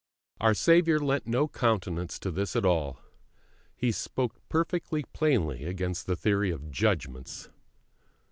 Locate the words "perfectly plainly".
4.49-5.63